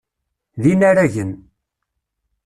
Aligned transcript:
D 0.61 0.63
inaragen. 0.71 1.31